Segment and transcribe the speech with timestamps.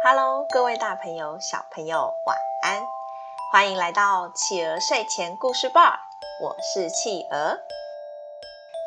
[0.00, 2.86] Hello，各位大朋友、小朋友，晚安！
[3.50, 5.98] 欢迎来到企鹅睡前故事吧，
[6.40, 7.58] 我是企鹅。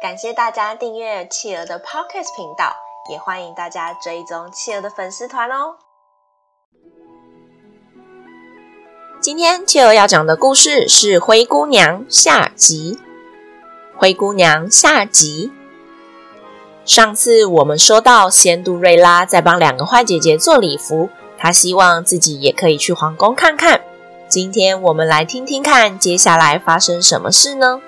[0.01, 2.73] 感谢大家订阅企鹅的 Podcast 频道，
[3.09, 5.75] 也欢迎大家追踪企鹅的粉丝团哦。
[9.21, 12.97] 今天企鹅要讲的故事是《灰姑娘》下集。
[13.99, 15.51] 《灰姑娘》下集。
[16.85, 23.81] 上次我们说到，仙杜瑞拉在帮两个坏姐姐做礼服，她希望自己也可以去皇宫看看。
[24.27, 27.81] 今天我们来听听看，接下来发生什么事呢？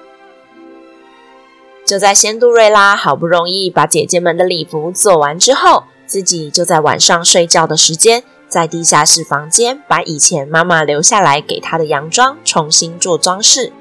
[1.86, 13.74] 就在仙杜瑞拉好不容易把姐姐们的礼服做完之后，自己就在晚上睡觉的时间，在地下室房间把以前妈妈留下来给她的洋装重新做装饰。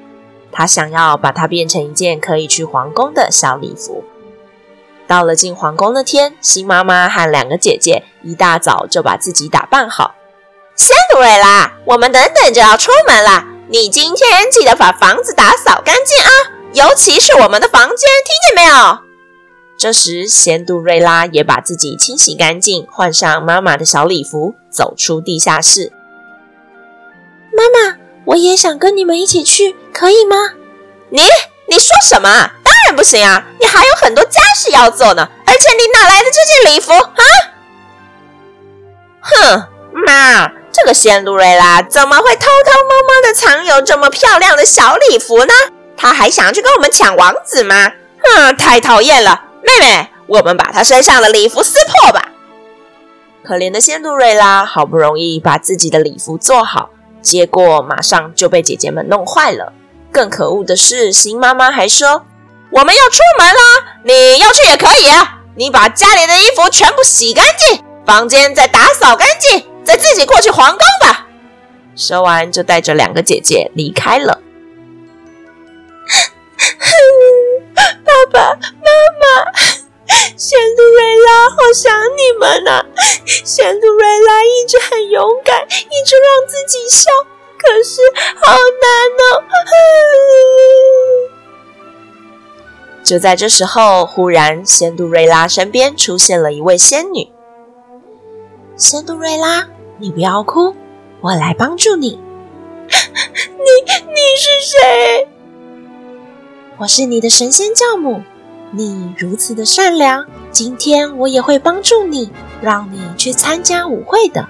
[0.51, 4.03] 她想要把它变成一件可以去皇宫的小礼服。
[5.13, 10.15] 到了进皇宫那天，新妈妈和两个姐姐一大早就把自己打扮好。
[10.75, 16.31] 仙杜瑞拉，我们等等就要出门了，你今天记得把房子打扫干净啊，
[16.73, 18.97] 尤其是我们的房间，听见没有？
[19.77, 25.93] 这时，仙杜瑞拉也把自己清洗干净，换上妈妈的小礼服，走出地下室。
[27.55, 30.35] 妈妈，我也想跟你们一起去，可以吗？
[31.09, 31.19] 你
[31.69, 32.49] 你说什么？
[32.95, 33.45] 不行啊！
[33.59, 37.23] 你还有很多家事要做呢，而且你哪来的这件礼服啊？
[39.21, 39.63] 哼，
[40.05, 45.53] 妈，这个仙杜瑞拉怎么会偷偷摸摸的藏有这么漂亮的小礼服呢？
[45.95, 47.91] 她还想去跟我们抢王子吗？
[48.21, 49.45] 哼，太讨厌了！
[49.61, 52.29] 妹妹，我们把她身上的礼服撕破吧。
[53.43, 56.89] 可怜的仙杜瑞拉好不容易把自己的礼服做好，
[57.21, 59.73] 结果马上就被姐姐们弄坏了。
[60.11, 62.25] 更可恶的是，新妈妈还说。
[62.73, 63.59] 我们要出门了，
[64.03, 65.07] 你要去也可以。
[65.55, 71.27] 你把家里的衣服全部洗干净，房间再打扫干净，再自己过去皇宫吧。
[71.95, 74.39] 说完，就带着两个姐姐离开了。
[78.03, 78.89] 爸爸妈
[79.21, 79.51] 妈，
[80.35, 82.83] 仙杜瑞拉，好想你们啊！
[83.45, 87.11] 仙杜瑞拉一直很勇敢，一直让自己笑，
[87.59, 88.01] 可是
[88.41, 88.57] 好
[93.13, 97.31] 就在这时候，忽然仙杜瑞拉身边出现了一位仙女。
[98.75, 99.69] 仙杜瑞拉，
[99.99, 100.73] 你不要哭，
[101.21, 102.19] 我来帮助你。
[102.89, 103.69] 你
[104.07, 105.27] 你是谁？
[106.77, 108.23] 我是你的神仙教母。
[108.71, 112.31] 你如此的善良，今天我也会帮助你，
[112.63, 114.49] 让你去参加舞会的。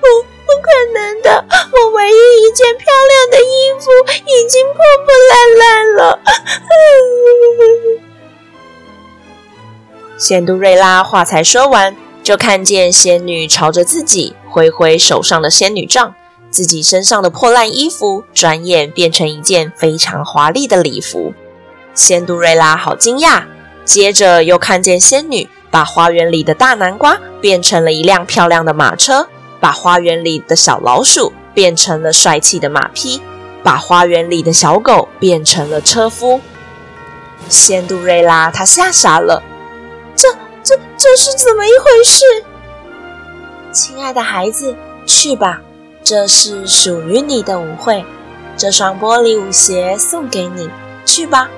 [0.00, 0.06] 不。
[0.66, 1.44] 不可能的！
[1.72, 3.88] 我唯一一件漂亮的衣服
[4.24, 6.18] 已经破破烂烂了。
[10.18, 16.14] 仙杜瑞拉话才说完，就看见仙女朝着自己挥挥手上的仙女杖，
[16.50, 21.32] 自己身上的破烂衣服转眼变成一件非常华丽的礼服。
[21.94, 23.44] 仙杜瑞拉好惊讶，
[23.84, 29.28] 接着又看见仙女把花园里的大南瓜变成了一辆漂亮的马车。
[29.60, 33.20] 把花园里的小老鼠变成了帅气的马匹，
[33.62, 36.40] 把花园里的小狗变成了车夫。
[37.48, 39.42] 仙杜瑞拉她吓傻了，
[40.14, 40.28] 这、
[40.62, 42.24] 这、这是怎么一回事？
[43.72, 44.74] 亲爱的孩子，
[45.04, 45.60] 去吧，
[46.02, 48.04] 这是属于你的舞会，
[48.56, 50.70] 这双玻璃舞鞋送给你，
[51.04, 51.50] 去吧。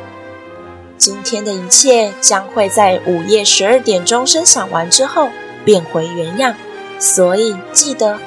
[0.96, 5.30] 今天的一切将会在午夜十二点钟声响完之后
[5.64, 6.56] 变回原样。
[6.98, 8.18] 所以记得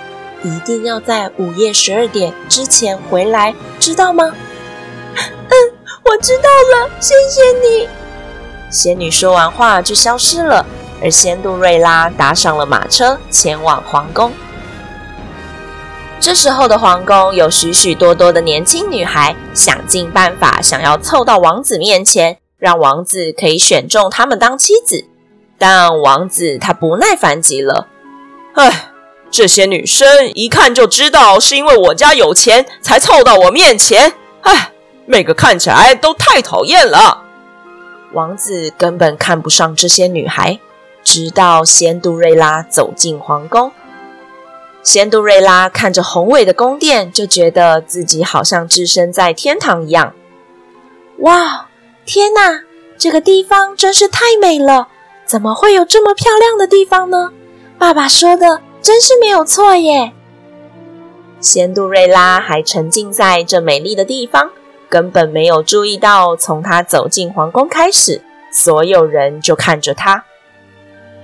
[0.43, 4.23] 一定要在午夜十二点之前回来，知道吗？
[5.15, 5.53] 嗯，
[6.03, 7.87] 我知道了，谢谢你。
[8.69, 10.65] 仙女说完话就消失了，
[11.01, 14.31] 而仙杜瑞拉搭上了马车前往皇宫。
[16.19, 25.05] 这时候的皇宫有许许多多的年轻女孩，想尽办法想要凑到王子面前，让王子可以选中他们当妻子。
[25.57, 27.87] 但王子他不耐烦极了。
[28.53, 28.91] 哎，
[29.29, 34.13] 这些女生一看就知道是因为我家有钱才凑到我面前。
[34.41, 34.71] 哎，
[35.05, 37.23] 每个看起来都太讨厌了。
[38.13, 40.59] 王子根本看不上这些女孩。
[41.03, 43.71] 直到仙杜瑞拉走进皇宫，
[44.83, 50.13] 仙杜瑞拉看着宏伟的宫殿，就觉得自己好像置身在天堂一样。
[51.21, 51.69] 哇，
[52.05, 52.61] 天哪，
[52.99, 54.89] 这个地方真是太美了！
[55.25, 57.31] 怎么会有这么漂亮的地方呢？
[57.81, 60.11] 爸爸说的真是没有错耶！
[61.39, 64.51] 仙杜瑞拉还沉浸在这美丽的地方，
[64.87, 70.25] 根本没有注意到，从她走进皇宫开始，所有人就看着她。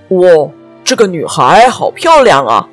[0.07, 0.49] 哇，
[0.83, 2.67] 这个女孩好漂亮啊！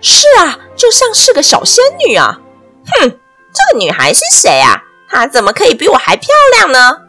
[0.00, 2.40] 是啊，就像是个小仙女啊。
[2.86, 4.82] 哼，这个女孩是谁啊？
[5.08, 7.02] 她怎么可以比我还漂亮呢？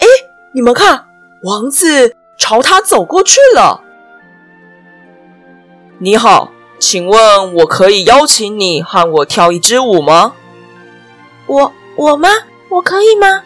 [0.00, 0.06] 哎，
[0.52, 1.04] 你们看，
[1.44, 3.82] 王子朝她走过去了。
[6.04, 10.34] 你好，请问我可以邀请你和我跳一支舞吗？
[11.46, 12.28] 我我吗？
[12.68, 13.42] 我可以吗？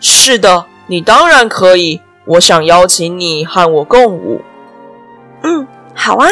[0.00, 2.00] 是的，你当然可以。
[2.24, 4.40] 我想邀请你和我共舞。
[5.44, 6.28] 嗯，好啊。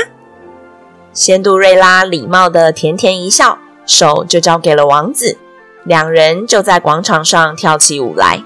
[1.13, 3.57] 仙杜瑞拉礼貌的甜甜一笑，
[3.87, 5.39] 手就交给了王子，
[5.85, 8.43] 两人就在广场上跳起舞来。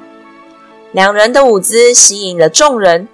[0.93, 3.09] 两人的舞姿吸引了众人。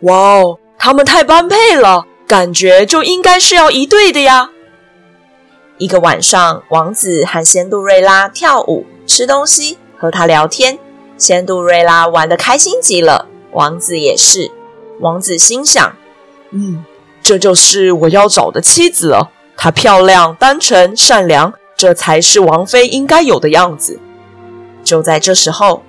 [0.00, 4.48] 哇哦，他们太般配了，感觉就应该是要一对的呀。
[5.76, 10.78] 一个晚上，王子和仙度瑞拉跳舞、吃东西、和他聊天。
[11.18, 14.50] 仙度瑞拉玩的开心极了，王子也是。
[15.00, 15.94] 王子心想
[16.52, 16.82] ：“嗯，
[17.20, 19.30] 这就是我要找的妻子了。
[19.54, 24.00] 她漂亮、单纯、善良，这才是王妃应该有的样子。”
[24.82, 25.82] 就在这时候，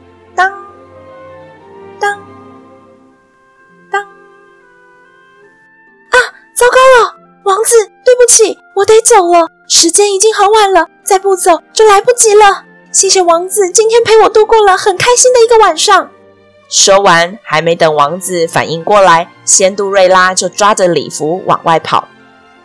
[9.04, 12.64] 走了，时间已经很晚了，再不走就来不及了。
[12.92, 16.10] 谢谢王子，今天陪我度过了很开心的一个晚上。
[16.70, 22.08] 说完，还没等王子反应过来，仙杜瑞拉就抓着礼服往外跑。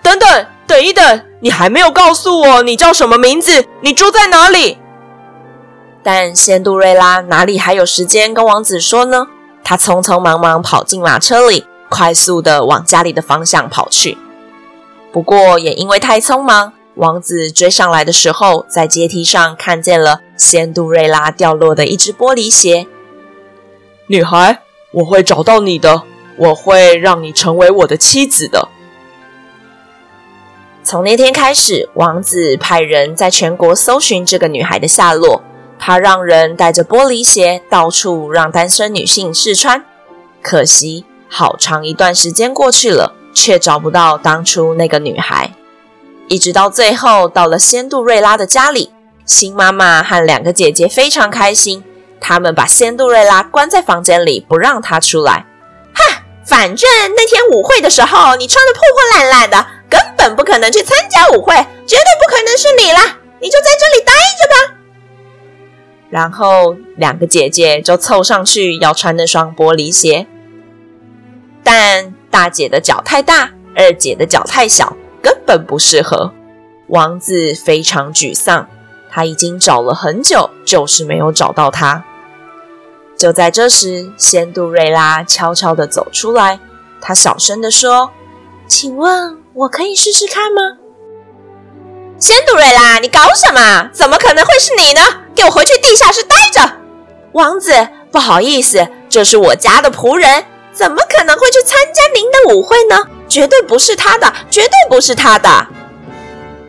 [0.02, 4.78] 等等，等一等，你还没有告诉我你叫什么名字，你住在哪里？
[6.02, 9.26] 但仙杜瑞拉哪里还有时间跟王子说呢？
[9.64, 14.16] 他匆匆忙忙跑进马车里，快速的往家里的方向跑去。
[15.12, 16.72] 不过，也因为太匆忙。
[16.94, 22.86] 王子追上来的时候，在阶梯上看见了仙杜瑞拉掉落的一只玻璃鞋。
[24.08, 24.60] 女孩，
[24.90, 26.02] 我会找到你的，
[26.36, 28.68] 我会让你成为我的妻子的。
[30.82, 35.42] 从那天开始，王子派人在全国搜寻这个女孩的下落。
[35.78, 39.84] 他让人带着玻璃鞋到处让单身女性试穿。
[40.42, 45.52] 可惜，好长一段时间过去了，却找不到当初那个女孩。
[46.28, 48.92] 一直到最后，到了仙度瑞拉的家里，
[49.24, 51.82] 新妈妈和两个姐姐非常开心。
[52.20, 55.46] 他们把仙度瑞拉关在房间里，不让她出来。
[55.94, 61.54] 哈，反正那天舞会的时候，你穿得破破烂烂的，根本不可能去参加舞会，
[61.86, 63.18] 绝对不可能是你啦！
[63.40, 64.74] 你就在这里待着吧。
[66.10, 70.26] 然后，两个姐姐就凑上去要穿那双玻璃鞋，
[71.62, 74.96] 但大姐的脚太大，二姐的脚太小。
[75.20, 76.32] 根本不适合。
[76.86, 78.68] 王子非常沮丧，
[79.10, 82.04] 他已经找了很久，就是没有找到她。
[83.16, 86.60] 就在这时，仙度瑞拉悄悄地走出来，
[87.00, 88.12] 她小声地说
[88.68, 90.78] ：“请问我可以试试看吗？”
[92.18, 93.90] 仙度瑞拉，你搞什么？
[93.92, 95.00] 怎么可能会是你呢？
[95.34, 96.60] 给我回去地下室待着！
[97.32, 100.44] 王子，不好意思，这是我家的仆人，
[100.78, 103.08] 怎么可能会去参加您的舞会呢？
[103.26, 105.66] 绝对不是他的，绝对不是他的。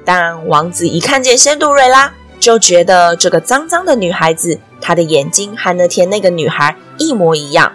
[0.03, 7.73] 但王子一看见仙度瑞拉，就觉得这个脏脏的女孩子，她的眼睛和那天那个女孩一模一样。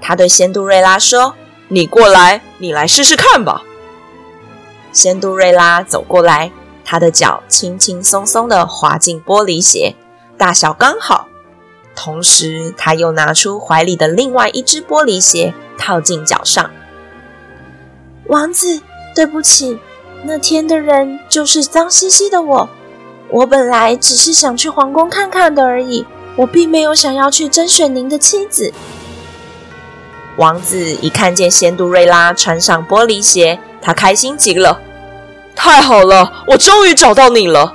[0.00, 1.34] 他对仙度瑞拉说
[1.66, 3.64] ：“你过来，你来试试看吧。”
[4.92, 6.52] 仙度瑞拉走过来，
[6.84, 9.96] 她的脚轻轻松松地滑进玻璃鞋，
[10.38, 11.26] 大小刚好。
[11.94, 16.70] 同时，她又拿出怀里的另外一只玻璃鞋，套进脚上。
[18.26, 18.80] 王子，
[19.16, 19.80] 对不起，
[20.22, 22.68] 那天的人就是脏兮兮的我。
[23.28, 28.72] 我本来只是想去皇宫看看的而已，我并没有想要去甄选您的妻子。
[30.36, 34.80] 王子一看见仙杜瑞拉穿上玻璃鞋，他开心极了。
[35.56, 37.74] 太好了，我终于找到你了！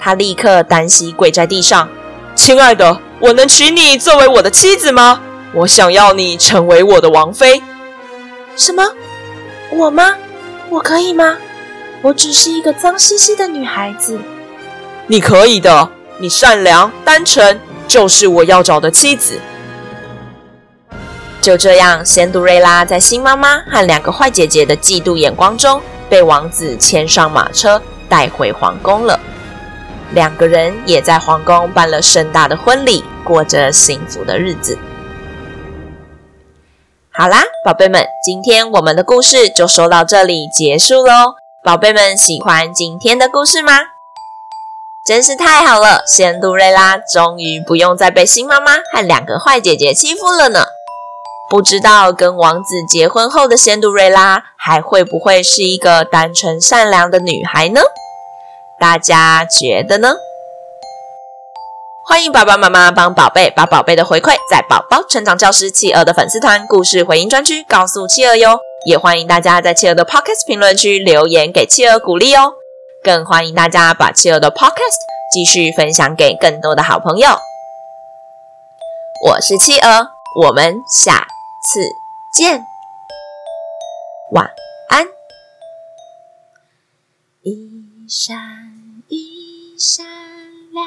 [0.00, 1.88] 他立刻单膝跪在地上，
[2.34, 5.20] 亲爱的，我能娶你作为我的妻子吗？
[5.54, 7.62] 我想要你成为我的王妃。
[8.56, 8.82] 什么？
[9.70, 10.16] 我吗？
[10.70, 11.36] 我可以吗？
[12.00, 14.18] 我只是一个脏兮兮的女孩子。
[15.06, 19.38] 你可以的，你善良单纯，就是我要找的妻子。
[21.40, 29.18] 就这样，仙杜瑞拉在新妈妈和两个坏姐姐的嫉妒眼光中，被王子牵上马车，带回皇宫了。
[30.14, 34.78] 两个人也在皇宫办了盛大的婚礼，过着幸福的日子。
[37.14, 41.34] 好啦，宝贝们，今天我们的故事就说到这里结束喽。
[41.62, 43.80] 宝贝们喜欢今天的故事吗？
[45.06, 50.64] 真是太好了，仙度瑞拉终于不用再被新妈妈和两个坏姐姐欺负了呢。
[51.50, 57.82] 不知道跟王子结婚后的仙度瑞拉还会不会是一个单纯善良的女孩呢？
[58.78, 60.14] 大家觉得呢？
[62.04, 68.58] 欢迎爸爸妈妈帮宝贝把宝贝的回馈在宝宝成长教室企鹅的粉丝团故事回应专区告诉企鹅哟。
[68.84, 72.54] 也欢迎大家在企鹅的 Podcast 评论区留言给企鹅鼓励哦。
[73.04, 74.98] 更欢迎大家把企鹅的 Podcast
[75.32, 77.28] 继续分享给更多的好朋友。
[79.24, 80.08] 我是企鹅，
[80.42, 81.28] 我们下
[81.64, 81.80] 次
[82.36, 82.64] 见，
[84.32, 84.50] 晚
[84.88, 85.06] 安。
[87.42, 88.36] 一闪
[89.08, 90.04] 一闪
[90.72, 90.86] 亮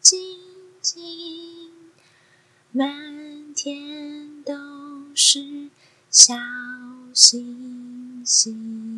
[0.00, 0.18] 晶
[0.84, 1.70] 晶，
[2.70, 4.52] 满天都
[5.14, 5.70] 是
[6.10, 6.34] 小
[7.14, 8.93] 星星。